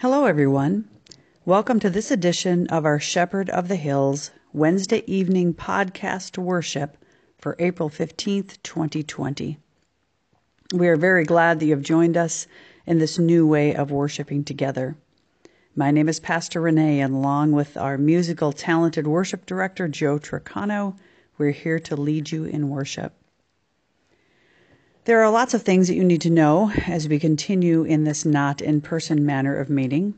Hello, 0.00 0.24
everyone. 0.24 0.88
Welcome 1.44 1.78
to 1.80 1.90
this 1.90 2.10
edition 2.10 2.66
of 2.68 2.86
our 2.86 2.98
Shepherd 2.98 3.50
of 3.50 3.68
the 3.68 3.76
Hills 3.76 4.30
Wednesday 4.50 5.04
evening 5.06 5.52
podcast 5.52 6.38
worship 6.38 6.96
for 7.36 7.54
April 7.58 7.90
15th, 7.90 8.56
2020. 8.62 9.58
We 10.72 10.88
are 10.88 10.96
very 10.96 11.24
glad 11.24 11.60
that 11.60 11.66
you 11.66 11.72
have 11.72 11.82
joined 11.82 12.16
us 12.16 12.46
in 12.86 12.98
this 12.98 13.18
new 13.18 13.46
way 13.46 13.74
of 13.74 13.90
worshiping 13.90 14.42
together. 14.42 14.96
My 15.76 15.90
name 15.90 16.08
is 16.08 16.18
Pastor 16.18 16.62
Renee, 16.62 17.00
and 17.00 17.12
along 17.12 17.52
with 17.52 17.76
our 17.76 17.98
musical 17.98 18.54
talented 18.54 19.06
worship 19.06 19.44
director, 19.44 19.86
Joe 19.86 20.18
Tricano, 20.18 20.96
we're 21.36 21.50
here 21.50 21.78
to 21.78 21.94
lead 21.94 22.32
you 22.32 22.44
in 22.44 22.70
worship. 22.70 23.12
There 25.06 25.22
are 25.22 25.30
lots 25.30 25.54
of 25.54 25.62
things 25.62 25.88
that 25.88 25.94
you 25.94 26.04
need 26.04 26.20
to 26.20 26.30
know 26.30 26.72
as 26.86 27.08
we 27.08 27.18
continue 27.18 27.84
in 27.84 28.04
this 28.04 28.26
not 28.26 28.60
in 28.60 28.82
person 28.82 29.24
manner 29.24 29.56
of 29.56 29.70
meeting. 29.70 30.12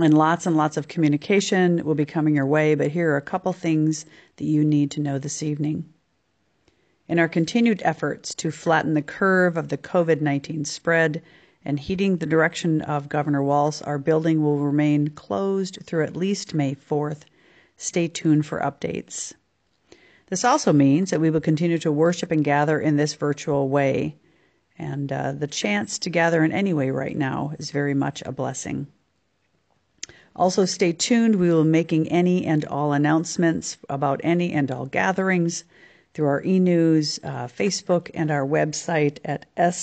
And 0.00 0.12
lots 0.18 0.44
and 0.44 0.56
lots 0.56 0.76
of 0.76 0.88
communication 0.88 1.84
will 1.84 1.94
be 1.94 2.04
coming 2.04 2.34
your 2.34 2.46
way, 2.46 2.74
but 2.74 2.90
here 2.90 3.12
are 3.12 3.16
a 3.16 3.22
couple 3.22 3.52
things 3.52 4.04
that 4.38 4.44
you 4.44 4.64
need 4.64 4.90
to 4.90 5.00
know 5.00 5.20
this 5.20 5.40
evening. 5.40 5.84
In 7.06 7.20
our 7.20 7.28
continued 7.28 7.80
efforts 7.84 8.34
to 8.34 8.50
flatten 8.50 8.94
the 8.94 9.02
curve 9.02 9.56
of 9.56 9.68
the 9.68 9.78
COVID 9.78 10.20
19 10.20 10.64
spread 10.64 11.22
and 11.64 11.78
heeding 11.78 12.16
the 12.16 12.26
direction 12.26 12.80
of 12.80 13.08
Governor 13.08 13.44
Walz, 13.44 13.82
our 13.82 13.98
building 13.98 14.42
will 14.42 14.58
remain 14.58 15.10
closed 15.10 15.78
through 15.84 16.02
at 16.02 16.16
least 16.16 16.54
May 16.54 16.74
4th. 16.74 17.20
Stay 17.76 18.08
tuned 18.08 18.46
for 18.46 18.58
updates. 18.58 19.34
This 20.28 20.44
also 20.44 20.72
means 20.72 21.10
that 21.10 21.20
we 21.20 21.30
will 21.30 21.40
continue 21.40 21.78
to 21.78 21.92
worship 21.92 22.32
and 22.32 22.42
gather 22.42 22.80
in 22.80 22.96
this 22.96 23.14
virtual 23.14 23.68
way. 23.68 24.16
And 24.76 25.12
uh, 25.12 25.32
the 25.32 25.46
chance 25.46 25.98
to 26.00 26.10
gather 26.10 26.44
in 26.44 26.50
any 26.52 26.72
way 26.72 26.90
right 26.90 27.16
now 27.16 27.52
is 27.58 27.70
very 27.70 27.94
much 27.94 28.22
a 28.26 28.32
blessing. 28.32 28.88
Also, 30.34 30.64
stay 30.64 30.92
tuned. 30.92 31.36
We 31.36 31.48
will 31.48 31.62
be 31.64 31.70
making 31.70 32.08
any 32.08 32.44
and 32.44 32.64
all 32.64 32.92
announcements 32.92 33.78
about 33.88 34.20
any 34.24 34.52
and 34.52 34.70
all 34.70 34.86
gatherings 34.86 35.64
through 36.12 36.26
our 36.26 36.42
e 36.44 36.58
news, 36.58 37.20
uh, 37.22 37.46
Facebook, 37.46 38.10
and 38.12 38.30
our 38.30 38.44
website 38.44 39.18
at 39.24 39.46
sohsv.org. 39.56 39.82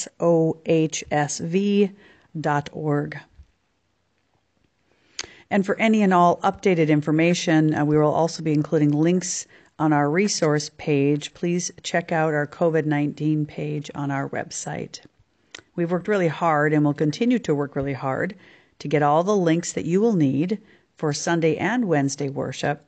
And 5.50 5.66
for 5.66 5.80
any 5.80 6.02
and 6.02 6.14
all 6.14 6.38
updated 6.38 6.89
information, 6.89 7.73
uh, 7.76 7.86
we 7.86 7.98
will 7.98 8.14
also 8.14 8.44
be 8.44 8.54
including 8.54 8.92
links 8.92 9.48
on 9.80 9.92
our 9.92 10.10
resource 10.10 10.70
page, 10.78 11.34
please 11.34 11.72
check 11.82 12.12
out 12.12 12.34
our 12.34 12.46
COVID 12.46 12.86
19 12.86 13.46
page 13.46 13.90
on 13.96 14.12
our 14.12 14.30
website. 14.30 15.00
We've 15.76 15.92
worked 15.92 16.08
really 16.08 16.28
hard 16.28 16.74
and 16.74 16.86
will 16.86 16.94
continue 16.94 17.40
to 17.40 17.56
work 17.56 17.76
really 17.76 17.94
hard 17.94 18.36
to 18.80 18.88
get 18.88 19.02
all 19.02 19.24
the 19.24 19.36
links 19.36 19.74
that 19.74 19.86
you 19.86 20.00
will 20.00 20.14
need 20.14 20.62
for 20.96 21.12
Sunday 21.12 21.58
and 21.58 21.86
Wednesday 21.86 22.30
worship, 22.30 22.86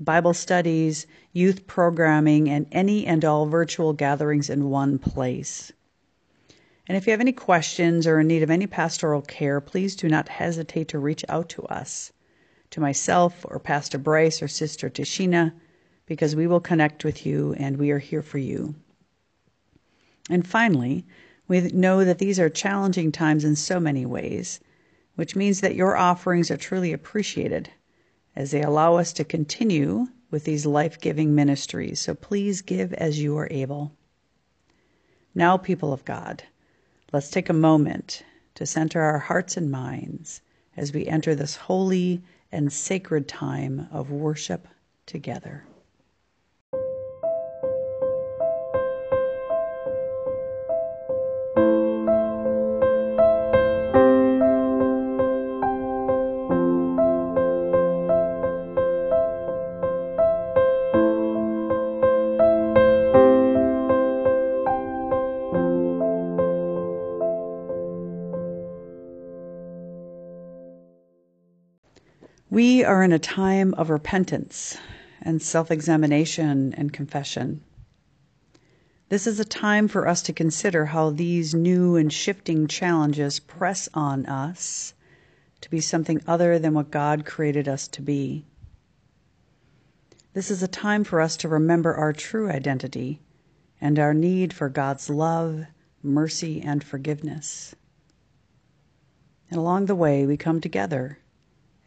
Bible 0.00 0.34
studies, 0.34 1.06
youth 1.32 1.66
programming, 1.68 2.48
and 2.48 2.66
any 2.72 3.06
and 3.06 3.24
all 3.24 3.46
virtual 3.46 3.92
gatherings 3.92 4.50
in 4.50 4.70
one 4.70 4.98
place. 4.98 5.72
And 6.88 6.96
if 6.96 7.06
you 7.06 7.12
have 7.12 7.20
any 7.20 7.32
questions 7.32 8.06
or 8.06 8.20
in 8.20 8.26
need 8.26 8.42
of 8.42 8.50
any 8.50 8.66
pastoral 8.66 9.22
care, 9.22 9.60
please 9.60 9.94
do 9.94 10.08
not 10.08 10.28
hesitate 10.28 10.88
to 10.88 10.98
reach 10.98 11.24
out 11.28 11.48
to 11.50 11.62
us, 11.66 12.12
to 12.70 12.80
myself 12.80 13.46
or 13.48 13.60
Pastor 13.60 13.98
Bryce 13.98 14.42
or 14.42 14.48
Sister 14.48 14.90
Tashina 14.90 15.52
because 16.06 16.36
we 16.36 16.46
will 16.46 16.60
connect 16.60 17.04
with 17.04 17.24
you 17.24 17.54
and 17.54 17.76
we 17.76 17.90
are 17.90 17.98
here 17.98 18.22
for 18.22 18.38
you. 18.38 18.74
And 20.30 20.46
finally, 20.46 21.04
we 21.46 21.60
know 21.60 22.04
that 22.04 22.18
these 22.18 22.40
are 22.40 22.48
challenging 22.48 23.12
times 23.12 23.44
in 23.44 23.56
so 23.56 23.78
many 23.78 24.06
ways, 24.06 24.60
which 25.16 25.36
means 25.36 25.60
that 25.60 25.74
your 25.74 25.96
offerings 25.96 26.50
are 26.50 26.56
truly 26.56 26.92
appreciated 26.92 27.70
as 28.34 28.50
they 28.50 28.62
allow 28.62 28.96
us 28.96 29.12
to 29.14 29.24
continue 29.24 30.06
with 30.30 30.44
these 30.44 30.66
life 30.66 31.00
giving 31.00 31.34
ministries. 31.34 32.00
So 32.00 32.14
please 32.14 32.62
give 32.62 32.92
as 32.94 33.20
you 33.20 33.36
are 33.38 33.48
able. 33.50 33.92
Now, 35.34 35.56
people 35.56 35.92
of 35.92 36.04
God, 36.04 36.42
let's 37.12 37.30
take 37.30 37.48
a 37.48 37.54
moment 37.54 38.24
to 38.54 38.66
center 38.66 39.00
our 39.00 39.18
hearts 39.18 39.56
and 39.56 39.70
minds 39.70 40.40
as 40.76 40.92
we 40.92 41.06
enter 41.06 41.34
this 41.34 41.56
holy 41.56 42.22
and 42.50 42.72
sacred 42.72 43.28
time 43.28 43.88
of 43.92 44.10
worship 44.10 44.66
together. 45.06 45.64
In 73.04 73.12
a 73.12 73.18
time 73.18 73.74
of 73.74 73.90
repentance 73.90 74.78
and 75.20 75.42
self 75.42 75.70
examination 75.70 76.74
and 76.74 76.90
confession. 76.90 77.62
This 79.10 79.26
is 79.26 79.38
a 79.38 79.44
time 79.44 79.88
for 79.88 80.08
us 80.08 80.22
to 80.22 80.32
consider 80.32 80.86
how 80.86 81.10
these 81.10 81.54
new 81.54 81.96
and 81.96 82.10
shifting 82.10 82.66
challenges 82.66 83.40
press 83.40 83.90
on 83.92 84.24
us 84.24 84.94
to 85.60 85.70
be 85.70 85.80
something 85.80 86.22
other 86.26 86.58
than 86.58 86.72
what 86.72 86.90
God 86.90 87.26
created 87.26 87.68
us 87.68 87.88
to 87.88 88.00
be. 88.02 88.46
This 90.32 90.50
is 90.50 90.62
a 90.62 90.68
time 90.68 91.04
for 91.04 91.20
us 91.20 91.36
to 91.38 91.48
remember 91.48 91.94
our 91.94 92.14
true 92.14 92.50
identity 92.50 93.20
and 93.80 93.98
our 93.98 94.14
need 94.14 94.54
for 94.54 94.70
God's 94.70 95.10
love, 95.10 95.66
mercy, 96.02 96.62
and 96.62 96.82
forgiveness. 96.82 97.74
And 99.50 99.58
along 99.58 99.86
the 99.86 99.94
way, 99.94 100.24
we 100.24 100.38
come 100.38 100.62
together 100.62 101.18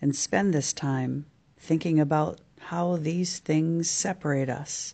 and 0.02 0.16
spend 0.16 0.54
this 0.54 0.74
time 0.74 1.26
thinking 1.58 2.00
about 2.00 2.40
how 2.60 2.98
these 2.98 3.40
things 3.40 3.90
separate 3.90 4.50
us 4.50 4.94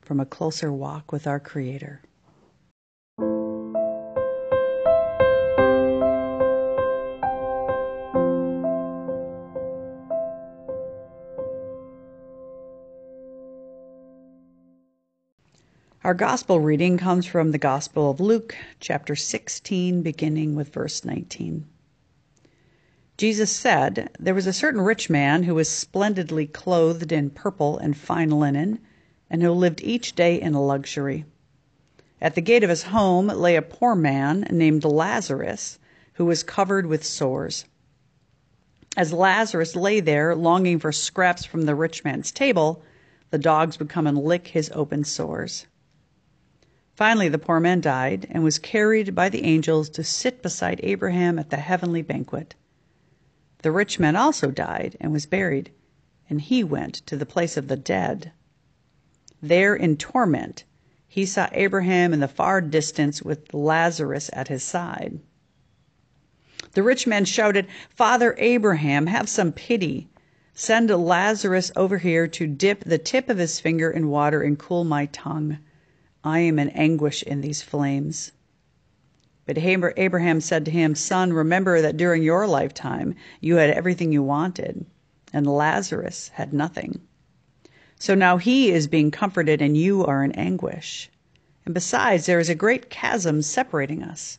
from 0.00 0.20
a 0.20 0.26
closer 0.26 0.72
walk 0.72 1.10
with 1.10 1.26
our 1.26 1.40
Creator. 1.40 2.00
Our 16.04 16.12
gospel 16.12 16.60
reading 16.60 16.98
comes 16.98 17.24
from 17.24 17.50
the 17.50 17.58
Gospel 17.58 18.10
of 18.10 18.20
Luke, 18.20 18.54
chapter 18.78 19.16
16, 19.16 20.02
beginning 20.02 20.54
with 20.54 20.68
verse 20.68 21.02
19. 21.02 21.66
Jesus 23.16 23.52
said, 23.52 24.10
There 24.18 24.34
was 24.34 24.48
a 24.48 24.52
certain 24.52 24.80
rich 24.80 25.08
man 25.08 25.44
who 25.44 25.54
was 25.54 25.68
splendidly 25.68 26.48
clothed 26.48 27.12
in 27.12 27.30
purple 27.30 27.78
and 27.78 27.96
fine 27.96 28.30
linen, 28.30 28.80
and 29.30 29.40
who 29.40 29.52
lived 29.52 29.80
each 29.84 30.16
day 30.16 30.40
in 30.40 30.52
luxury. 30.52 31.24
At 32.20 32.34
the 32.34 32.40
gate 32.40 32.64
of 32.64 32.70
his 32.70 32.82
home 32.82 33.28
lay 33.28 33.54
a 33.54 33.62
poor 33.62 33.94
man 33.94 34.48
named 34.50 34.82
Lazarus, 34.84 35.78
who 36.14 36.24
was 36.24 36.42
covered 36.42 36.86
with 36.86 37.04
sores. 37.04 37.66
As 38.96 39.12
Lazarus 39.12 39.76
lay 39.76 40.00
there, 40.00 40.34
longing 40.34 40.80
for 40.80 40.90
scraps 40.90 41.44
from 41.44 41.62
the 41.62 41.76
rich 41.76 42.02
man's 42.02 42.32
table, 42.32 42.82
the 43.30 43.38
dogs 43.38 43.78
would 43.78 43.88
come 43.88 44.08
and 44.08 44.18
lick 44.18 44.48
his 44.48 44.72
open 44.74 45.04
sores. 45.04 45.66
Finally, 46.96 47.28
the 47.28 47.38
poor 47.38 47.60
man 47.60 47.80
died 47.80 48.26
and 48.28 48.42
was 48.42 48.58
carried 48.58 49.14
by 49.14 49.28
the 49.28 49.44
angels 49.44 49.88
to 49.90 50.02
sit 50.02 50.42
beside 50.42 50.80
Abraham 50.82 51.38
at 51.38 51.50
the 51.50 51.58
heavenly 51.58 52.02
banquet. 52.02 52.56
The 53.64 53.72
rich 53.72 53.98
man 53.98 54.14
also 54.14 54.50
died 54.50 54.94
and 55.00 55.10
was 55.10 55.24
buried, 55.24 55.70
and 56.28 56.38
he 56.38 56.62
went 56.62 56.96
to 57.06 57.16
the 57.16 57.24
place 57.24 57.56
of 57.56 57.68
the 57.68 57.78
dead. 57.78 58.30
There 59.40 59.74
in 59.74 59.96
torment 59.96 60.64
he 61.08 61.24
saw 61.24 61.48
Abraham 61.50 62.12
in 62.12 62.20
the 62.20 62.28
far 62.28 62.60
distance 62.60 63.22
with 63.22 63.54
Lazarus 63.54 64.28
at 64.34 64.48
his 64.48 64.62
side. 64.62 65.18
The 66.72 66.82
rich 66.82 67.06
man 67.06 67.24
shouted, 67.24 67.66
Father 67.88 68.34
Abraham, 68.36 69.06
have 69.06 69.30
some 69.30 69.50
pity. 69.50 70.08
Send 70.52 70.90
Lazarus 70.90 71.72
over 71.74 71.96
here 71.96 72.28
to 72.28 72.46
dip 72.46 72.84
the 72.84 72.98
tip 72.98 73.30
of 73.30 73.38
his 73.38 73.60
finger 73.60 73.90
in 73.90 74.08
water 74.10 74.42
and 74.42 74.58
cool 74.58 74.84
my 74.84 75.06
tongue. 75.06 75.56
I 76.22 76.40
am 76.40 76.58
in 76.58 76.68
anguish 76.68 77.22
in 77.22 77.40
these 77.40 77.62
flames. 77.62 78.32
But 79.46 79.58
Abraham 79.58 80.40
said 80.40 80.64
to 80.64 80.70
him, 80.70 80.94
Son, 80.94 81.32
remember 81.32 81.82
that 81.82 81.96
during 81.96 82.22
your 82.22 82.46
lifetime 82.46 83.14
you 83.40 83.56
had 83.56 83.70
everything 83.70 84.10
you 84.10 84.22
wanted, 84.22 84.86
and 85.32 85.46
Lazarus 85.46 86.30
had 86.34 86.54
nothing. 86.54 87.00
So 87.98 88.14
now 88.14 88.38
he 88.38 88.70
is 88.70 88.86
being 88.86 89.10
comforted, 89.10 89.60
and 89.60 89.76
you 89.76 90.04
are 90.06 90.24
in 90.24 90.32
anguish. 90.32 91.10
And 91.64 91.74
besides, 91.74 92.26
there 92.26 92.38
is 92.38 92.48
a 92.48 92.54
great 92.54 92.88
chasm 92.90 93.42
separating 93.42 94.02
us. 94.02 94.38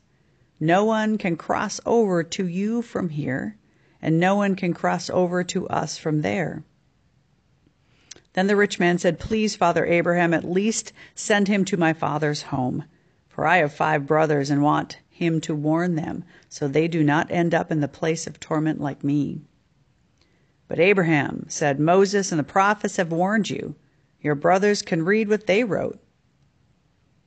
No 0.59 0.85
one 0.85 1.17
can 1.17 1.35
cross 1.35 1.79
over 1.85 2.23
to 2.23 2.47
you 2.47 2.81
from 2.81 3.09
here, 3.09 3.57
and 4.01 4.19
no 4.19 4.35
one 4.35 4.55
can 4.55 4.73
cross 4.73 5.09
over 5.09 5.43
to 5.43 5.67
us 5.67 5.97
from 5.97 6.21
there. 6.21 6.63
Then 8.33 8.47
the 8.47 8.55
rich 8.55 8.79
man 8.79 8.97
said, 8.97 9.19
Please, 9.19 9.55
Father 9.55 9.85
Abraham, 9.85 10.33
at 10.33 10.43
least 10.43 10.93
send 11.13 11.47
him 11.47 11.63
to 11.65 11.77
my 11.77 11.93
father's 11.93 12.41
home, 12.43 12.85
for 13.35 13.45
I 13.45 13.57
have 13.57 13.73
five 13.73 14.07
brothers 14.07 14.49
and 14.49 14.61
want 14.61 14.97
him 15.09 15.41
to 15.41 15.53
warn 15.53 15.95
them, 15.95 16.23
so 16.47 16.69
they 16.69 16.87
do 16.87 17.03
not 17.03 17.29
end 17.29 17.53
up 17.53 17.69
in 17.69 17.81
the 17.81 17.87
place 17.89 18.27
of 18.27 18.39
torment 18.39 18.79
like 18.79 19.03
me. 19.03 19.41
But 20.69 20.79
Abraham 20.79 21.45
said, 21.49 21.77
Moses 21.77 22.31
and 22.31 22.39
the 22.39 22.45
prophets 22.45 22.95
have 22.95 23.11
warned 23.11 23.49
you. 23.49 23.75
Your 24.21 24.35
brothers 24.35 24.81
can 24.81 25.03
read 25.03 25.27
what 25.27 25.47
they 25.47 25.65
wrote. 25.65 26.01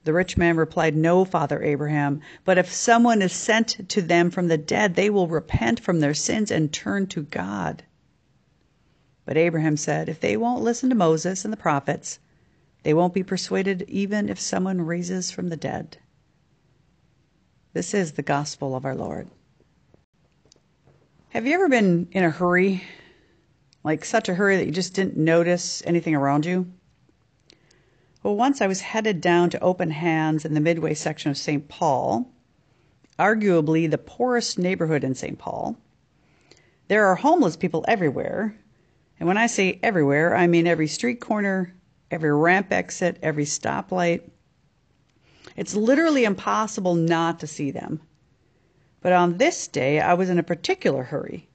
The 0.05 0.15
rich 0.15 0.39
man 0.39 0.57
replied, 0.57 0.97
No, 0.97 1.27
Father 1.27 1.63
Abraham, 1.63 2.23
but 2.43 2.57
if 2.57 2.73
someone 2.73 3.21
is 3.21 3.33
sent 3.33 3.91
to 3.91 4.01
them 4.01 4.31
from 4.31 4.49
the 4.49 4.57
dead, 4.57 4.95
they 4.95 5.11
will 5.11 5.29
repent 5.29 5.79
from 5.79 6.01
their 6.01 6.15
sins 6.15 6.51
and 6.51 6.73
turn 6.73 7.07
to 7.09 7.25
God. 7.25 7.83
But 9.27 9.37
Abraham 9.37 9.77
said, 9.77 10.09
If 10.09 10.21
they 10.21 10.39
won't 10.39 10.65
listen 10.65 10.89
to 10.89 10.95
Moses 10.95 11.45
and 11.45 11.53
the 11.53 11.59
prophets, 11.59 12.19
they 12.83 12.95
won't 12.95 13.15
be 13.15 13.23
persuaded 13.23 13.85
even 13.89 14.29
if 14.29 14.39
someone 14.39 14.81
raises 14.81 15.31
from 15.31 15.49
the 15.49 15.57
dead. 15.57 15.99
This 17.73 17.95
is 17.95 18.13
the 18.13 18.23
gospel 18.23 18.75
of 18.75 18.85
our 18.85 18.95
Lord. 18.95 19.29
Have 21.31 21.47
you 21.47 21.55
ever 21.55 21.69
been 21.69 22.09
in 22.13 22.25
a 22.25 22.31
hurry? 22.31 22.83
Like 23.85 24.05
such 24.05 24.29
a 24.29 24.35
hurry 24.35 24.57
that 24.57 24.67
you 24.67 24.73
just 24.73 24.95
didn't 24.95 25.17
notice 25.17 25.83
anything 25.87 26.15
around 26.15 26.47
you? 26.47 26.67
Well, 28.23 28.35
once 28.35 28.61
I 28.61 28.67
was 28.67 28.81
headed 28.81 29.21
down 29.21 29.51
to 29.51 29.61
Open 29.61 29.91
Hands 29.91 30.45
in 30.45 30.55
the 30.55 30.61
Midway 30.61 30.95
section 30.95 31.31
of 31.31 31.39
St. 31.39 31.69
Paul, 31.69 32.33
arguably 33.19 33.91
the 33.91 33.99
poorest 33.99 34.59
neighborhood 34.59 35.05
in 35.05 35.15
St. 35.15 35.39
Paul. 35.39 35.77
There 36.89 37.07
are 37.07 37.15
homeless 37.15 37.57
people 37.57 37.85
everywhere, 37.87 38.57
and 39.21 39.29
when 39.29 39.37
I 39.37 39.47
say 39.47 39.79
everywhere, 39.83 40.35
I 40.35 40.47
mean 40.47 40.67
every 40.67 40.89
street 40.89 41.21
corner, 41.21 41.75
every 42.11 42.33
ramp 42.33 42.73
exit, 42.73 43.19
every 43.23 43.45
stoplight. 43.45 44.23
It's 45.57 45.75
literally 45.75 46.25
impossible 46.25 46.95
not 46.95 47.41
to 47.41 47.47
see 47.47 47.71
them. 47.71 48.01
But 49.01 49.13
on 49.13 49.39
this 49.39 49.69
day, 49.69 50.01
I 50.01 50.15
was 50.15 50.31
in 50.31 50.39
a 50.39 50.43
particular 50.43 51.05
hurry, 51.05 51.49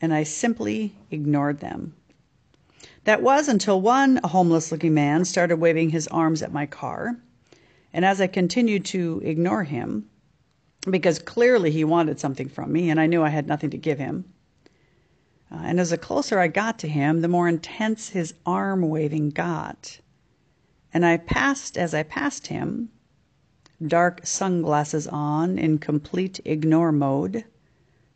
and 0.00 0.12
I 0.14 0.22
simply 0.22 0.94
ignored 1.10 1.60
them. 1.60 1.94
That 3.04 3.22
was 3.22 3.48
until 3.48 3.80
one 3.80 4.20
homeless 4.24 4.70
looking 4.70 4.94
man 4.94 5.24
started 5.24 5.56
waving 5.56 5.90
his 5.90 6.08
arms 6.08 6.42
at 6.42 6.52
my 6.52 6.66
car, 6.66 7.16
and 7.92 8.04
as 8.04 8.20
I 8.20 8.26
continued 8.26 8.84
to 8.86 9.20
ignore 9.24 9.64
him, 9.64 10.08
because 10.88 11.18
clearly 11.18 11.70
he 11.70 11.84
wanted 11.84 12.20
something 12.20 12.48
from 12.48 12.72
me, 12.72 12.90
and 12.90 13.00
I 13.00 13.06
knew 13.06 13.22
I 13.22 13.30
had 13.30 13.46
nothing 13.46 13.70
to 13.70 13.78
give 13.78 13.98
him, 13.98 14.24
Uh, 15.50 15.60
and 15.64 15.80
as 15.80 15.90
the 15.90 15.96
closer 15.96 16.38
I 16.38 16.48
got 16.48 16.78
to 16.80 16.88
him, 16.88 17.22
the 17.22 17.28
more 17.28 17.48
intense 17.48 18.10
his 18.10 18.34
arm 18.44 18.82
waving 18.82 19.30
got. 19.30 19.98
And 20.92 21.06
I 21.06 21.16
passed, 21.16 21.78
as 21.78 21.94
I 21.94 22.02
passed 22.02 22.48
him, 22.48 22.90
dark 23.84 24.26
sunglasses 24.26 25.06
on 25.06 25.58
in 25.58 25.78
complete 25.78 26.40
ignore 26.44 26.92
mode, 26.92 27.44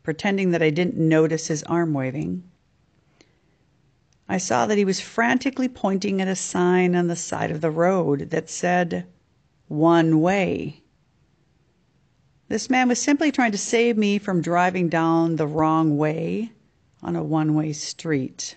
pretending 0.03 0.51
that 0.51 0.61
I 0.61 0.69
didn't 0.69 0.97
notice 0.97 1.47
his 1.47 1.63
arm 1.63 1.93
waving. 1.93 2.43
I 4.29 4.37
saw 4.37 4.67
that 4.67 4.77
he 4.77 4.85
was 4.85 4.99
frantically 4.99 5.67
pointing 5.67 6.21
at 6.21 6.27
a 6.27 6.35
sign 6.35 6.95
on 6.95 7.07
the 7.07 7.15
side 7.15 7.49
of 7.49 7.61
the 7.61 7.71
road 7.71 8.29
that 8.29 8.49
said, 8.49 9.07
One 9.67 10.21
Way. 10.21 10.83
This 12.47 12.69
man 12.69 12.89
was 12.89 13.01
simply 13.01 13.31
trying 13.31 13.53
to 13.53 13.57
save 13.57 13.97
me 13.97 14.19
from 14.19 14.41
driving 14.41 14.87
down 14.87 15.37
the 15.37 15.47
wrong 15.47 15.97
way 15.97 16.51
on 17.03 17.15
a 17.15 17.23
one 17.23 17.53
way 17.53 17.73
street. 17.73 18.55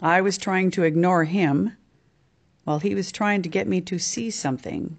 I 0.00 0.20
was 0.20 0.36
trying 0.36 0.70
to 0.72 0.82
ignore 0.82 1.24
him 1.24 1.76
while 2.64 2.80
he 2.80 2.94
was 2.94 3.12
trying 3.12 3.42
to 3.42 3.48
get 3.48 3.68
me 3.68 3.80
to 3.82 3.98
see 3.98 4.30
something 4.30 4.98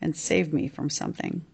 and 0.00 0.16
save 0.16 0.52
me 0.52 0.68
from 0.68 0.90
something. 0.90 1.44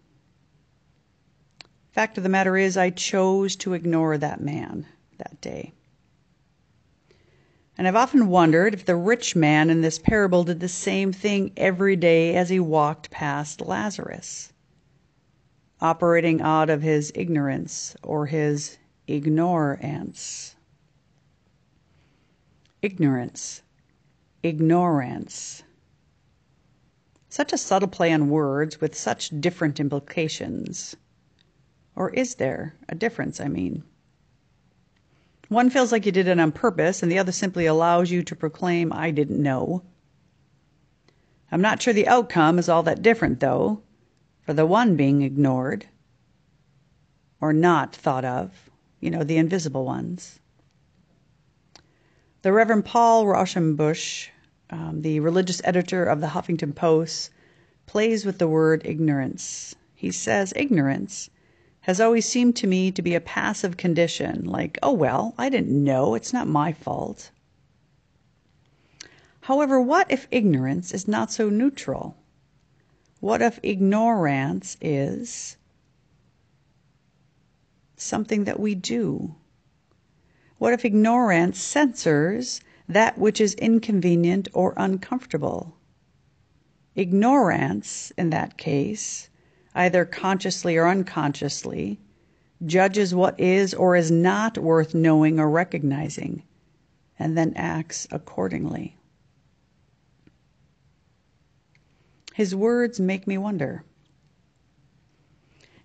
Fact 1.91 2.17
of 2.17 2.23
the 2.23 2.29
matter 2.29 2.57
is, 2.57 2.75
I 2.75 2.89
chose 2.89 3.55
to 3.57 3.73
ignore 3.73 4.17
that 4.17 4.41
man 4.41 4.87
that 5.17 5.39
day. 5.39 5.73
And 7.77 7.87
I've 7.87 7.95
often 7.95 8.27
wondered 8.27 8.73
if 8.73 8.85
the 8.85 8.95
rich 8.95 9.35
man 9.35 9.69
in 9.69 9.81
this 9.81 9.99
parable 9.99 10.43
did 10.43 10.59
the 10.59 10.67
same 10.67 11.13
thing 11.13 11.51
every 11.55 11.95
day 11.95 12.35
as 12.35 12.49
he 12.49 12.59
walked 12.59 13.11
past 13.11 13.61
Lazarus, 13.61 14.51
operating 15.79 16.41
out 16.41 16.69
of 16.69 16.81
his 16.81 17.11
ignorance 17.15 17.95
or 18.03 18.25
his 18.25 18.77
ignorance. 19.11 20.55
Ignorance, 22.81 23.61
ignorance. 24.41 25.63
Such 27.27 27.51
a 27.51 27.57
subtle 27.57 27.89
play 27.89 28.13
on 28.13 28.29
words 28.29 28.79
with 28.79 28.95
such 28.95 29.41
different 29.41 29.81
implications. 29.81 30.95
Or 31.93 32.09
is 32.11 32.35
there 32.35 32.75
a 32.87 32.95
difference, 32.95 33.41
I 33.41 33.49
mean? 33.49 33.83
One 35.49 35.69
feels 35.69 35.91
like 35.91 36.05
you 36.05 36.13
did 36.13 36.29
it 36.29 36.39
on 36.39 36.53
purpose, 36.53 37.03
and 37.03 37.11
the 37.11 37.19
other 37.19 37.33
simply 37.33 37.65
allows 37.65 38.11
you 38.11 38.23
to 38.23 38.35
proclaim, 38.35 38.93
I 38.93 39.11
didn't 39.11 39.43
know. 39.43 39.83
I'm 41.51 41.61
not 41.61 41.81
sure 41.81 41.93
the 41.93 42.07
outcome 42.07 42.57
is 42.57 42.69
all 42.69 42.83
that 42.83 43.01
different, 43.01 43.41
though, 43.41 43.81
for 44.45 44.53
the 44.53 44.65
one 44.65 44.95
being 44.95 45.21
ignored 45.21 45.85
or 47.41 47.51
not 47.51 47.93
thought 47.93 48.23
of 48.23 48.70
you 49.01 49.09
know, 49.09 49.23
the 49.23 49.37
invisible 49.37 49.83
ones. 49.83 50.39
The 52.43 52.53
Reverend 52.53 52.85
Paul 52.85 53.25
Raushenbush, 53.25 54.29
um, 54.69 55.01
the 55.01 55.19
religious 55.19 55.61
editor 55.63 56.05
of 56.05 56.21
the 56.21 56.27
Huffington 56.27 56.73
Post, 56.73 57.31
plays 57.87 58.25
with 58.25 58.37
the 58.37 58.47
word 58.47 58.83
ignorance. 58.85 59.75
He 59.95 60.11
says, 60.11 60.53
Ignorance 60.55 61.29
has 61.81 61.99
always 61.99 62.27
seemed 62.27 62.55
to 62.55 62.67
me 62.67 62.91
to 62.91 63.01
be 63.01 63.15
a 63.15 63.21
passive 63.21 63.75
condition, 63.75 64.45
like, 64.45 64.77
oh, 64.83 64.93
well, 64.93 65.33
I 65.37 65.49
didn't 65.49 65.83
know, 65.83 66.13
it's 66.13 66.31
not 66.31 66.47
my 66.47 66.71
fault. 66.71 67.31
However, 69.41 69.81
what 69.81 70.11
if 70.11 70.27
ignorance 70.29 70.93
is 70.93 71.07
not 71.07 71.31
so 71.31 71.49
neutral? 71.49 72.15
What 73.19 73.41
if 73.41 73.59
ignorance 73.63 74.77
is 74.79 75.57
something 78.01 78.43
that 78.45 78.59
we 78.59 78.75
do? 78.75 79.35
What 80.57 80.73
if 80.73 80.85
ignorance 80.85 81.59
censors 81.59 82.61
that 82.87 83.17
which 83.17 83.41
is 83.41 83.53
inconvenient 83.55 84.47
or 84.53 84.73
uncomfortable? 84.77 85.75
Ignorance, 86.95 88.11
in 88.17 88.29
that 88.31 88.57
case, 88.57 89.29
either 89.73 90.05
consciously 90.05 90.77
or 90.77 90.87
unconsciously, 90.87 91.99
judges 92.65 93.15
what 93.15 93.39
is 93.39 93.73
or 93.73 93.95
is 93.95 94.11
not 94.11 94.57
worth 94.57 94.93
knowing 94.93 95.39
or 95.39 95.49
recognizing, 95.49 96.43
and 97.17 97.37
then 97.37 97.53
acts 97.55 98.07
accordingly. 98.11 98.97
His 102.33 102.55
words 102.55 102.99
make 102.99 103.27
me 103.27 103.37
wonder. 103.37 103.83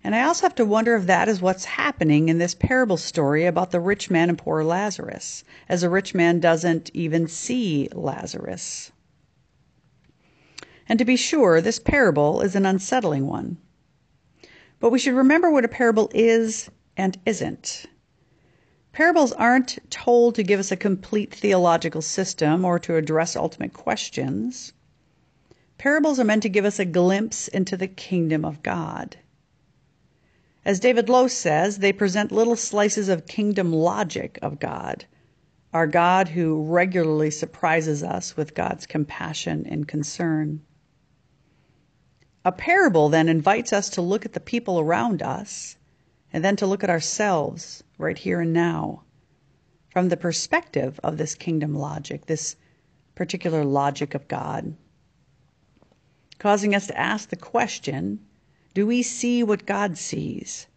And 0.07 0.15
I 0.15 0.23
also 0.23 0.43
have 0.43 0.55
to 0.55 0.63
wonder 0.63 0.95
if 0.95 1.05
that 1.07 1.27
is 1.27 1.41
what's 1.41 1.65
happening 1.65 2.29
in 2.29 2.37
this 2.37 2.55
parable 2.55 2.95
story 2.95 3.45
about 3.45 3.71
the 3.71 3.81
rich 3.81 4.09
man 4.09 4.29
and 4.29 4.37
poor 4.37 4.63
Lazarus, 4.63 5.43
as 5.67 5.81
the 5.81 5.89
rich 5.89 6.15
man 6.15 6.39
doesn't 6.39 6.89
even 6.93 7.27
see 7.27 7.89
Lazarus. 7.91 8.93
And 10.87 10.97
to 10.97 11.03
be 11.03 11.17
sure, 11.17 11.59
this 11.59 11.77
parable 11.77 12.39
is 12.39 12.55
an 12.55 12.65
unsettling 12.65 13.27
one. 13.27 13.57
But 14.79 14.91
we 14.91 14.99
should 14.99 15.13
remember 15.13 15.51
what 15.51 15.65
a 15.65 15.67
parable 15.67 16.09
is 16.13 16.69
and 16.95 17.19
isn't. 17.25 17.85
Parables 18.93 19.33
aren't 19.33 19.77
told 19.89 20.35
to 20.35 20.43
give 20.43 20.61
us 20.61 20.71
a 20.71 20.77
complete 20.77 21.35
theological 21.35 22.01
system 22.01 22.63
or 22.63 22.79
to 22.79 22.95
address 22.95 23.35
ultimate 23.35 23.73
questions. 23.73 24.71
Parables 25.77 26.17
are 26.17 26.23
meant 26.23 26.43
to 26.43 26.49
give 26.49 26.63
us 26.63 26.79
a 26.79 26.85
glimpse 26.85 27.49
into 27.49 27.75
the 27.75 27.89
kingdom 27.89 28.45
of 28.45 28.63
God. 28.63 29.17
As 30.67 30.81
David 30.81 31.07
Lose 31.07 31.31
says, 31.31 31.77
they 31.77 31.93
present 31.93 32.29
little 32.29 32.57
slices 32.57 33.07
of 33.07 33.25
kingdom 33.25 33.71
logic 33.71 34.37
of 34.41 34.59
God, 34.59 35.05
our 35.71 35.87
God 35.87 36.27
who 36.27 36.61
regularly 36.61 37.31
surprises 37.31 38.03
us 38.03 38.35
with 38.35 38.53
God's 38.53 38.85
compassion 38.85 39.65
and 39.65 39.87
concern. 39.87 40.61
A 42.43 42.51
parable 42.51 43.07
then 43.07 43.29
invites 43.29 43.71
us 43.71 43.91
to 43.91 44.01
look 44.01 44.25
at 44.25 44.33
the 44.33 44.41
people 44.41 44.77
around 44.77 45.21
us 45.21 45.77
and 46.33 46.43
then 46.43 46.57
to 46.57 46.67
look 46.67 46.83
at 46.83 46.89
ourselves 46.89 47.81
right 47.97 48.17
here 48.17 48.41
and 48.41 48.51
now. 48.51 49.03
From 49.91 50.09
the 50.09 50.17
perspective 50.17 50.99
of 51.01 51.17
this 51.17 51.33
kingdom 51.33 51.75
logic, 51.75 52.25
this 52.25 52.57
particular 53.15 53.63
logic 53.63 54.15
of 54.15 54.27
God, 54.27 54.75
causing 56.39 56.75
us 56.75 56.87
to 56.87 56.99
ask 56.99 57.29
the 57.29 57.37
question 57.37 58.19
do 58.77 58.85
we 58.85 59.01
see 59.01 59.41
what 59.41 59.65
God 59.65 59.97
sees? 59.97 60.67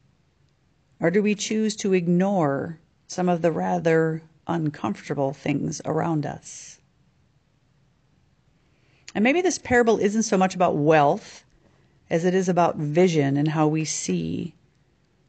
Or 1.00 1.11
do 1.11 1.23
we 1.23 1.35
choose 1.35 1.76
to 1.76 1.92
ignore 1.92 2.78
some 3.09 3.28
of 3.28 3.42
the 3.42 3.52
rather 3.52 4.23
uncomfortable 4.47 5.35
things 5.35 5.83
around 5.85 6.25
us? 6.25 6.80
And 9.14 9.23
maybe 9.23 9.42
this 9.42 9.59
parable 9.59 9.99
isn't 9.99 10.23
so 10.23 10.38
much 10.38 10.54
about 10.54 10.78
wealth 10.78 11.45
as 12.09 12.25
it 12.25 12.33
is 12.33 12.49
about 12.49 12.76
vision 12.76 13.37
and 13.37 13.49
how 13.49 13.69
we 13.69 13.85
see, 13.85 14.54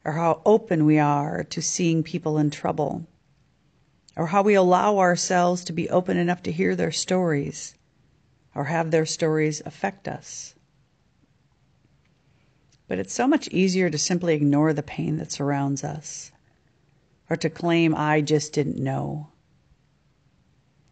or 0.05 0.13
how 0.13 0.41
open 0.45 0.85
we 0.85 0.97
are 0.97 1.43
to 1.43 1.61
seeing 1.61 2.03
people 2.03 2.37
in 2.37 2.51
trouble, 2.51 3.05
or 4.15 4.27
how 4.27 4.43
we 4.43 4.53
allow 4.53 4.97
ourselves 4.99 5.65
to 5.65 5.73
be 5.73 5.89
open 5.89 6.15
enough 6.15 6.41
to 6.43 6.53
hear 6.53 6.77
their 6.77 6.93
stories, 6.93 7.75
or 8.55 8.63
have 8.63 8.91
their 8.91 9.05
stories 9.05 9.61
affect 9.65 10.07
us. 10.07 10.55
But 12.91 12.99
it's 12.99 13.13
so 13.13 13.25
much 13.25 13.47
easier 13.53 13.89
to 13.89 13.97
simply 13.97 14.33
ignore 14.35 14.73
the 14.73 14.83
pain 14.83 15.15
that 15.15 15.31
surrounds 15.31 15.81
us, 15.81 16.33
or 17.29 17.37
to 17.37 17.49
claim, 17.49 17.95
I 17.95 18.19
just 18.19 18.51
didn't 18.51 18.83
know. 18.83 19.29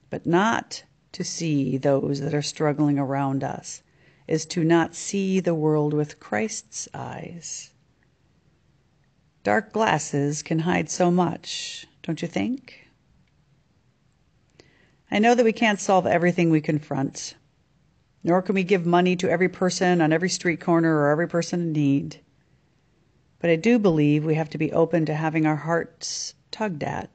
But 0.09 0.25
not 0.25 0.85
to 1.11 1.25
see 1.25 1.75
those 1.75 2.21
that 2.21 2.33
are 2.33 2.41
struggling 2.41 2.97
around 2.97 3.43
us 3.43 3.83
is 4.29 4.45
to 4.45 4.63
not 4.63 4.95
see 4.95 5.41
the 5.41 5.53
world 5.53 5.93
with 5.93 6.21
Christ's 6.21 6.87
eyes. 6.93 7.71
Dark 9.43 9.73
glasses 9.73 10.41
can 10.41 10.59
hide 10.59 10.89
so 10.89 11.11
much, 11.11 11.85
don't 12.01 12.21
you 12.21 12.29
think? 12.29 12.87
I 15.11 15.19
know 15.19 15.35
that 15.35 15.43
we 15.43 15.51
can't 15.51 15.81
solve 15.81 16.07
everything 16.07 16.49
we 16.49 16.61
confront, 16.61 17.35
nor 18.23 18.41
can 18.41 18.55
we 18.55 18.63
give 18.63 18.85
money 18.85 19.15
to 19.15 19.29
every 19.29 19.49
person 19.49 20.01
on 20.01 20.11
every 20.11 20.29
street 20.29 20.59
corner 20.59 20.95
or 20.95 21.09
every 21.09 21.27
person 21.27 21.61
in 21.61 21.71
need. 21.71 22.19
But 23.39 23.49
I 23.49 23.55
do 23.55 23.79
believe 23.79 24.25
we 24.25 24.35
have 24.35 24.49
to 24.49 24.57
be 24.57 24.73
open 24.73 25.05
to 25.05 25.13
having 25.13 25.45
our 25.45 25.55
hearts 25.55 26.33
tugged 26.51 26.83
at 26.83 27.09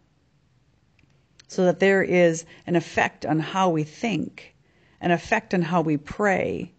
so 1.48 1.64
that 1.66 1.78
there 1.78 2.02
is 2.02 2.44
an 2.66 2.74
effect 2.74 3.24
on 3.26 3.38
how 3.38 3.68
we 3.68 3.84
think, 3.84 4.54
an 5.00 5.10
effect 5.10 5.54
on 5.54 5.62
how 5.62 5.82
we 5.82 5.96
pray, 5.96 6.72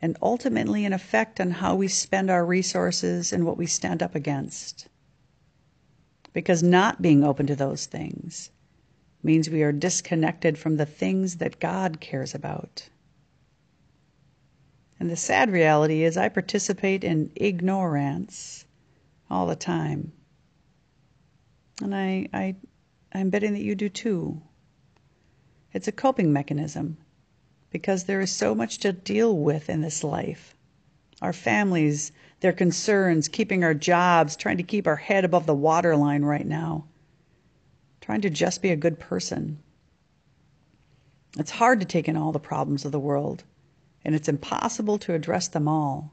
and 0.00 0.16
ultimately 0.20 0.84
an 0.84 0.92
effect 0.92 1.40
on 1.40 1.50
how 1.50 1.74
we 1.74 1.88
spend 1.88 2.30
our 2.30 2.44
resources 2.44 3.32
and 3.32 3.44
what 3.44 3.56
we 3.56 3.66
stand 3.66 4.02
up 4.02 4.14
against. 4.14 4.86
Because 6.34 6.62
not 6.62 7.00
being 7.00 7.24
open 7.24 7.46
to 7.46 7.56
those 7.56 7.86
things 7.86 8.50
means 9.22 9.48
we 9.48 9.62
are 9.62 9.72
disconnected 9.72 10.58
from 10.58 10.76
the 10.76 10.86
things 10.86 11.36
that 11.36 11.58
God 11.58 12.00
cares 12.00 12.34
about. 12.34 12.88
And 15.04 15.10
the 15.10 15.16
sad 15.16 15.50
reality 15.50 16.02
is, 16.02 16.16
I 16.16 16.30
participate 16.30 17.04
in 17.04 17.30
ignorance 17.36 18.64
all 19.28 19.46
the 19.46 19.54
time. 19.54 20.12
And 21.82 21.94
I, 21.94 22.26
I 22.32 22.56
I'm 23.12 23.28
betting 23.28 23.52
that 23.52 23.60
you 23.60 23.74
do 23.74 23.90
too. 23.90 24.40
It's 25.74 25.88
a 25.88 25.92
coping 25.92 26.32
mechanism 26.32 26.96
because 27.68 28.04
there 28.04 28.22
is 28.22 28.32
so 28.32 28.54
much 28.54 28.78
to 28.78 28.94
deal 28.94 29.36
with 29.36 29.68
in 29.68 29.82
this 29.82 30.04
life. 30.04 30.56
Our 31.20 31.34
families, 31.34 32.10
their 32.40 32.54
concerns, 32.54 33.28
keeping 33.28 33.62
our 33.62 33.74
jobs, 33.74 34.36
trying 34.36 34.56
to 34.56 34.62
keep 34.62 34.86
our 34.86 34.96
head 34.96 35.26
above 35.26 35.44
the 35.44 35.54
waterline 35.54 36.24
right 36.24 36.46
now, 36.46 36.86
trying 38.00 38.22
to 38.22 38.30
just 38.30 38.62
be 38.62 38.70
a 38.70 38.74
good 38.74 38.98
person. 38.98 39.58
It's 41.38 41.50
hard 41.50 41.80
to 41.80 41.86
take 41.86 42.08
in 42.08 42.16
all 42.16 42.32
the 42.32 42.40
problems 42.40 42.86
of 42.86 42.92
the 42.92 42.98
world, 42.98 43.44
and 44.04 44.14
it's 44.14 44.28
impossible 44.28 44.98
to 44.98 45.14
address 45.14 45.48
them 45.48 45.66
all. 45.66 46.12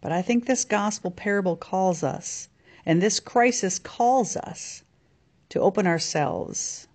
But 0.00 0.12
I 0.12 0.22
think 0.22 0.46
this 0.46 0.64
gospel 0.64 1.10
parable 1.10 1.56
calls 1.56 2.02
us, 2.02 2.48
and 2.84 3.00
this 3.00 3.20
crisis 3.20 3.78
calls 3.78 4.36
us 4.36 4.82
to 5.48 5.60
open 5.60 5.86
ourselves 5.86 6.88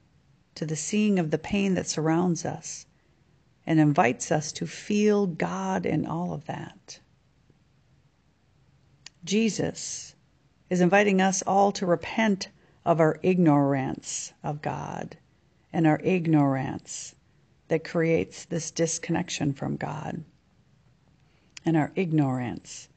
to 0.56 0.66
the 0.66 0.76
seeing 0.76 1.18
of 1.18 1.32
the 1.32 1.38
pain 1.38 1.76
that 1.76 1.88
surrounds 1.88 2.46
us 2.46 2.86
and 3.66 3.80
invites 3.80 4.32
us 4.32 4.52
to 4.52 4.68
feel 4.68 5.28
God 5.28 5.86
in 5.86 6.06
all 6.06 6.34
of 6.34 6.46
that. 6.46 7.00
Jesus 9.24 10.16
is 10.70 10.82
inviting 10.82 11.22
us 11.22 11.42
all 11.44 11.72
to 11.74 11.86
repent 11.86 12.50
of 12.86 13.00
our 13.00 13.20
ignorance 13.22 14.34
of 14.44 14.62
God 14.62 15.18
and 15.72 15.86
our 15.86 16.00
ignorance 16.04 17.16
that 17.72 17.86
creates 17.86 18.44
this 18.44 18.70
disconnection 18.70 19.54
from 19.54 19.78
God 19.78 20.26
and 21.64 21.78
our 21.78 21.90
ignorance 21.96 22.90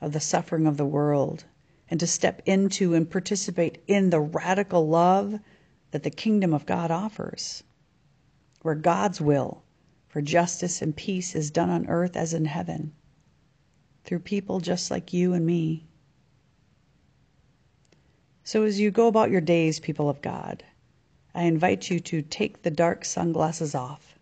of 0.00 0.10
the 0.10 0.18
suffering 0.18 0.66
of 0.66 0.76
the 0.76 0.84
world 0.84 1.44
and 1.88 2.00
to 2.00 2.08
step 2.08 2.42
into 2.44 2.92
and 2.92 3.08
participate 3.08 3.84
in 3.86 4.10
the 4.10 4.18
radical 4.18 4.88
love 4.88 5.38
that 5.92 6.02
the 6.02 6.10
kingdom 6.10 6.52
of 6.52 6.66
God 6.66 6.90
offers, 6.90 7.62
where 8.62 8.74
God's 8.74 9.20
will 9.20 9.62
for 10.08 10.20
justice 10.20 10.82
and 10.82 10.96
peace 10.96 11.36
is 11.36 11.52
done 11.52 11.70
on 11.70 11.86
earth 11.86 12.16
as 12.16 12.34
in 12.34 12.46
heaven, 12.46 12.92
through 14.02 14.18
people 14.18 14.58
just 14.58 14.90
like 14.90 15.12
you 15.12 15.34
and 15.34 15.46
me. 15.46 15.86
So, 18.42 18.64
as 18.64 18.80
you 18.80 18.90
go 18.90 19.06
about 19.06 19.30
your 19.30 19.40
days, 19.40 19.78
people 19.78 20.10
of 20.10 20.20
God, 20.20 20.64
I 21.32 21.44
invite 21.44 21.90
you 21.90 22.00
to 22.00 22.22
take 22.22 22.62
the 22.62 22.72
dark 22.72 23.04
sunglasses 23.04 23.72
off 23.72 24.15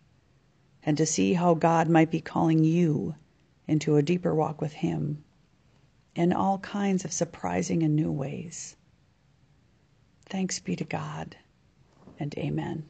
and 0.85 0.97
to 0.97 1.05
see 1.05 1.33
how 1.33 1.53
God 1.53 1.89
might 1.89 2.11
be 2.11 2.21
calling 2.21 2.63
you 2.63 3.15
into 3.67 3.95
a 3.95 4.03
deeper 4.03 4.35
walk 4.35 4.61
with 4.61 4.73
Him 4.73 5.23
in 6.15 6.31
all 6.31 6.59
kinds 6.59 7.03
of 7.03 7.11
surprising 7.11 7.83
and 7.83 7.95
new 7.95 8.11
ways. 8.11 8.75
Thanks 10.27 10.59
be 10.59 10.75
to 10.75 10.85
God, 10.85 11.35
and 12.19 12.37
amen. 12.37 12.85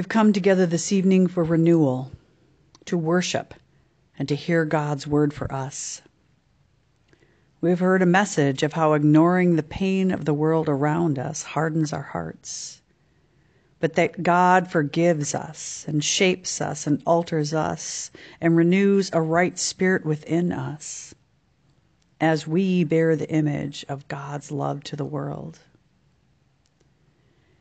We've 0.00 0.08
come 0.08 0.32
together 0.32 0.64
this 0.64 0.92
evening 0.92 1.26
for 1.26 1.44
renewal, 1.44 2.10
to 2.86 2.96
worship, 2.96 3.52
and 4.18 4.26
to 4.28 4.34
hear 4.34 4.64
God's 4.64 5.06
word 5.06 5.34
for 5.34 5.52
us. 5.52 6.00
We've 7.60 7.80
heard 7.80 8.00
a 8.00 8.06
message 8.06 8.62
of 8.62 8.72
how 8.72 8.94
ignoring 8.94 9.56
the 9.56 9.62
pain 9.62 10.10
of 10.10 10.24
the 10.24 10.32
world 10.32 10.70
around 10.70 11.18
us 11.18 11.42
hardens 11.42 11.92
our 11.92 12.00
hearts, 12.00 12.80
but 13.78 13.92
that 13.96 14.22
God 14.22 14.70
forgives 14.70 15.34
us 15.34 15.84
and 15.86 16.02
shapes 16.02 16.62
us 16.62 16.86
and 16.86 17.02
alters 17.04 17.52
us 17.52 18.10
and 18.40 18.56
renews 18.56 19.10
a 19.12 19.20
right 19.20 19.58
spirit 19.58 20.06
within 20.06 20.50
us 20.50 21.14
as 22.22 22.46
we 22.46 22.84
bear 22.84 23.16
the 23.16 23.30
image 23.30 23.84
of 23.86 24.08
God's 24.08 24.50
love 24.50 24.82
to 24.84 24.96
the 24.96 25.04
world. 25.04 25.58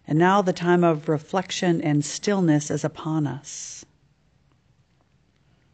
And 0.10 0.18
now 0.18 0.42
the 0.42 0.54
time 0.54 0.84
of 0.84 1.08
reflection 1.08 1.84
and 1.84 2.04
stillness 2.04 2.72
is 2.72 2.84
upon 2.84 3.28
us. 3.28 3.86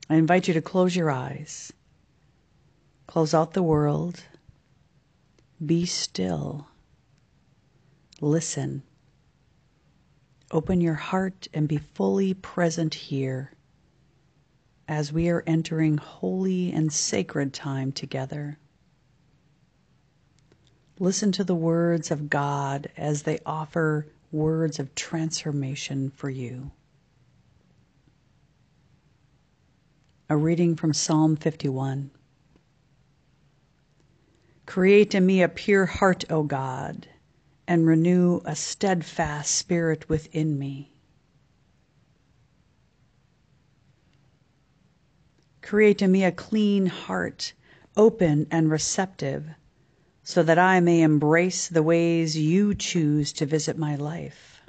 I 0.10 0.15
invite 0.15 0.50
you 0.50 0.54
to 0.56 0.62
close 0.62 0.94
your 0.94 1.10
eyes, 1.10 1.72
close 3.08 3.34
out 3.34 3.54
the 3.54 3.63
world, 3.63 4.22
be 5.65 5.86
still, 5.86 6.68
listen, 8.20 8.84
open 10.51 10.82
your 10.82 10.96
heart, 10.96 11.48
and 11.54 11.65
be 11.65 11.77
fully 11.77 12.34
present 12.34 12.94
here 12.94 13.54
as 14.86 15.13
we 15.13 15.30
are 15.30 15.46
entering 15.48 15.96
holy 15.96 16.74
and 16.74 16.92
sacred 16.92 17.54
time 17.54 17.94
together. 17.94 18.60
Listen 21.00 21.32
to 21.32 21.46
the 21.46 21.56
words 21.56 22.12
of 22.12 22.30
God 22.30 22.89
as 22.98 23.24
they 23.24 23.39
offer 23.46 24.08
words 24.36 24.80
of 24.80 24.94
transformation 24.94 26.12
for 26.12 26.30
you. 26.30 26.70
A 30.30 30.36
reading 30.36 30.75
from 30.75 30.94
Psalm 30.94 31.38
51. 31.38 32.12
Create 34.65 35.15
in 35.15 35.25
me 35.25 35.42
a 35.42 35.48
pure 35.48 35.86
heart, 35.86 36.25
O 36.30 36.44
God, 36.44 37.08
and 37.68 37.88
renew 37.88 38.42
a 38.44 38.56
steadfast 38.56 39.56
spirit 39.56 40.10
within 40.10 40.60
me. 40.60 40.92
Create 45.62 46.01
in 46.01 46.12
me 46.12 46.25
a 46.25 46.32
clean 46.32 46.88
heart, 46.88 47.54
open 47.96 48.48
and 48.51 48.70
receptive 48.70 49.46
so 50.27 50.41
that 50.41 50.58
I 50.58 50.79
may 50.79 51.03
embrace 51.03 51.67
the 51.67 51.84
ways 51.84 52.36
you 52.36 52.74
choose 52.74 53.32
to 53.34 53.46
visit 53.46 53.77
my 53.77 53.96
life. 53.96 54.60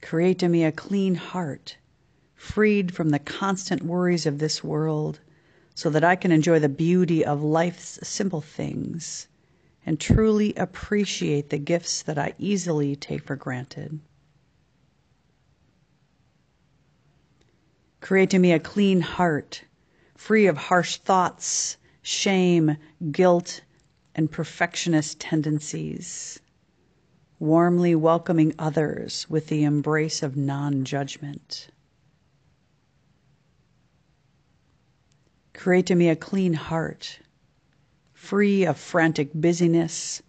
Create 0.00 0.44
in 0.44 0.52
me 0.52 0.62
a 0.62 0.70
clean 0.70 1.16
heart, 1.16 1.76
freed 2.36 2.94
from 2.94 3.10
the 3.10 3.18
constant 3.18 3.82
worries 3.82 4.26
of 4.26 4.38
this 4.38 4.62
world, 4.62 5.18
so 5.74 5.90
that 5.90 6.04
I 6.04 6.14
can 6.14 6.30
enjoy 6.30 6.60
the 6.60 6.68
beauty 6.68 7.24
of 7.24 7.42
life's 7.42 7.98
simple 8.06 8.40
things 8.40 9.26
and 9.84 9.98
truly 9.98 10.54
appreciate 10.54 11.50
the 11.50 11.58
gifts 11.58 12.02
that 12.02 12.16
I 12.16 12.34
easily 12.38 12.94
take 12.94 13.24
for 13.24 13.34
granted. 13.34 13.98
Create 18.00 18.32
in 18.32 18.40
me 18.40 18.52
a 18.52 18.60
clean 18.60 19.00
heart, 19.00 19.64
free 20.16 20.46
of 20.46 20.56
harsh 20.56 20.96
thoughts, 20.98 21.76
shame, 22.02 22.76
guilt, 23.10 23.62
and 24.14 24.30
perfectionist 24.30 25.18
tendencies, 25.18 26.40
warmly 27.38 27.94
welcoming 27.94 28.54
others 28.58 29.26
with 29.28 29.48
the 29.48 29.64
embrace 29.64 30.22
of 30.22 30.36
non 30.36 30.84
judgment. 30.84 31.68
Create 35.52 35.90
in 35.90 35.98
me 35.98 36.08
a 36.08 36.16
clean 36.16 36.52
heart, 36.52 37.18
free 38.12 38.64
of 38.64 38.78
frantic 38.78 39.30
busyness, 39.34 40.22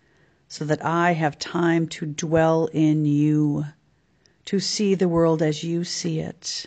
so 0.47 0.65
that 0.65 0.83
I 0.83 1.11
have 1.11 1.37
time 1.37 1.87
to 1.89 2.05
dwell 2.05 2.67
in 2.67 3.05
you, 3.05 3.65
to 4.45 4.59
see 4.59 4.95
the 4.95 5.09
world 5.09 5.41
as 5.41 5.63
you 5.63 5.83
see 5.83 6.19
it 6.19 6.65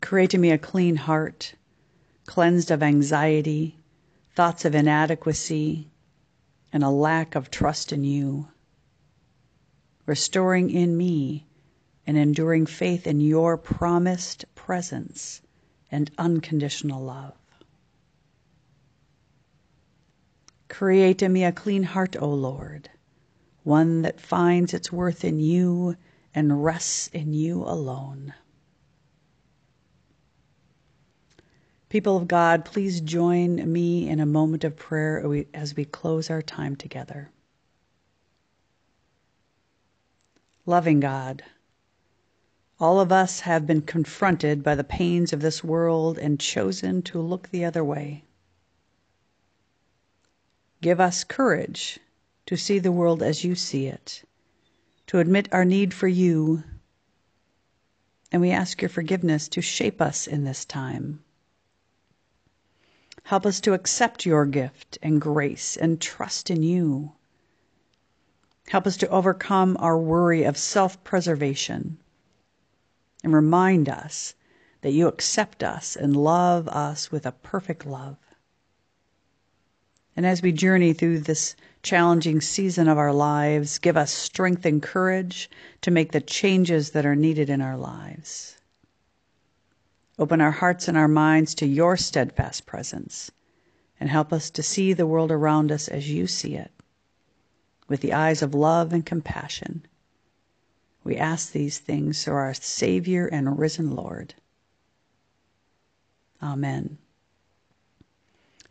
Create 0.00 0.32
in 0.34 0.40
me 0.40 0.50
a 0.50 0.58
clean 0.58 0.96
heart, 0.96 1.54
cleansed 2.26 2.70
of 2.70 2.82
anxiety, 2.82 3.78
thoughts 4.34 4.64
of 4.64 4.74
inadequacy, 4.74 5.90
and 6.72 6.82
a 6.82 6.88
lack 6.88 7.34
of 7.34 7.50
trust 7.50 7.92
in 7.92 8.02
you. 8.02 8.48
Restoring 10.06 10.70
in 10.70 10.96
me 10.96 11.46
an 12.06 12.16
enduring 12.16 12.66
faith 12.66 13.06
in 13.06 13.20
your 13.20 13.56
promised 13.58 14.44
presence 14.54 15.42
and 15.90 16.10
unconditional 16.18 17.02
love. 17.02 17.36
Create 20.68 21.20
in 21.22 21.32
me 21.32 21.44
a 21.44 21.52
clean 21.52 21.82
heart, 21.82 22.16
O 22.16 22.28
Lord, 22.28 22.88
one 23.64 24.02
that 24.02 24.20
finds 24.20 24.72
its 24.72 24.90
worth 24.90 25.24
in 25.24 25.40
you 25.40 25.96
and 26.34 26.64
rests 26.64 27.08
in 27.08 27.32
you 27.34 27.62
alone. 27.64 28.32
People 31.90 32.16
of 32.16 32.28
God, 32.28 32.64
please 32.64 33.00
join 33.00 33.72
me 33.72 34.08
in 34.08 34.20
a 34.20 34.26
moment 34.26 34.62
of 34.62 34.76
prayer 34.76 35.44
as 35.52 35.74
we 35.74 35.84
close 35.84 36.30
our 36.30 36.40
time 36.40 36.76
together. 36.76 37.32
Loving 40.66 41.00
God, 41.00 41.42
all 42.78 43.00
of 43.00 43.10
us 43.10 43.40
have 43.40 43.66
been 43.66 43.82
confronted 43.82 44.62
by 44.62 44.76
the 44.76 44.84
pains 44.84 45.32
of 45.32 45.40
this 45.40 45.64
world 45.64 46.16
and 46.16 46.38
chosen 46.38 47.02
to 47.02 47.20
look 47.20 47.48
the 47.48 47.64
other 47.64 47.82
way. 47.82 48.22
Give 50.80 51.00
us 51.00 51.24
courage 51.24 51.98
to 52.46 52.56
see 52.56 52.78
the 52.78 52.92
world 52.92 53.20
as 53.20 53.42
you 53.42 53.56
see 53.56 53.86
it, 53.86 54.22
to 55.08 55.18
admit 55.18 55.48
our 55.50 55.64
need 55.64 55.92
for 55.92 56.06
you, 56.06 56.62
and 58.30 58.40
we 58.40 58.52
ask 58.52 58.80
your 58.80 58.88
forgiveness 58.88 59.48
to 59.48 59.60
shape 59.60 60.00
us 60.00 60.28
in 60.28 60.44
this 60.44 60.64
time. 60.64 61.24
Help 63.30 63.46
us 63.46 63.60
to 63.60 63.74
accept 63.74 64.26
your 64.26 64.44
gift 64.44 64.98
and 65.04 65.20
grace 65.20 65.76
and 65.76 66.00
trust 66.00 66.50
in 66.50 66.64
you. 66.64 67.12
Help 68.66 68.88
us 68.88 68.96
to 68.96 69.08
overcome 69.08 69.76
our 69.78 69.96
worry 69.96 70.42
of 70.42 70.56
self 70.56 71.04
preservation 71.04 71.98
and 73.22 73.32
remind 73.32 73.88
us 73.88 74.34
that 74.80 74.90
you 74.90 75.06
accept 75.06 75.62
us 75.62 75.94
and 75.94 76.16
love 76.16 76.66
us 76.66 77.12
with 77.12 77.24
a 77.24 77.30
perfect 77.30 77.86
love. 77.86 78.16
And 80.16 80.26
as 80.26 80.42
we 80.42 80.50
journey 80.50 80.92
through 80.92 81.20
this 81.20 81.54
challenging 81.84 82.40
season 82.40 82.88
of 82.88 82.98
our 82.98 83.12
lives, 83.12 83.78
give 83.78 83.96
us 83.96 84.10
strength 84.10 84.66
and 84.66 84.82
courage 84.82 85.48
to 85.82 85.92
make 85.92 86.10
the 86.10 86.20
changes 86.20 86.90
that 86.90 87.06
are 87.06 87.14
needed 87.14 87.48
in 87.48 87.60
our 87.60 87.76
lives. 87.76 88.59
Open 90.20 90.42
our 90.42 90.50
hearts 90.50 90.86
and 90.86 90.98
our 90.98 91.08
minds 91.08 91.54
to 91.54 91.66
your 91.66 91.96
steadfast 91.96 92.66
presence 92.66 93.30
and 93.98 94.10
help 94.10 94.34
us 94.34 94.50
to 94.50 94.62
see 94.62 94.92
the 94.92 95.06
world 95.06 95.32
around 95.32 95.72
us 95.72 95.88
as 95.88 96.10
you 96.10 96.26
see 96.26 96.56
it, 96.56 96.70
with 97.88 98.02
the 98.02 98.12
eyes 98.12 98.42
of 98.42 98.54
love 98.54 98.92
and 98.92 99.06
compassion. 99.06 99.86
We 101.04 101.16
ask 101.16 101.52
these 101.52 101.78
things 101.78 102.22
through 102.22 102.34
our 102.34 102.52
Savior 102.52 103.28
and 103.28 103.58
risen 103.58 103.96
Lord. 103.96 104.34
Amen. 106.42 106.98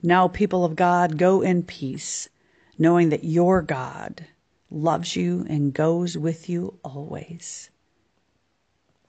Now, 0.03 0.27
people 0.27 0.63
of 0.63 0.75
God, 0.75 1.17
go 1.17 1.41
in 1.41 1.63
peace, 1.63 2.29
knowing 2.77 3.09
that 3.09 3.23
your 3.23 3.63
God 3.63 4.23
loves 4.69 5.15
you 5.15 5.47
and 5.49 5.73
goes 5.73 6.15
with 6.15 6.47
you 6.47 6.77
always. 6.83 7.71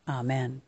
Amen. 0.09 0.63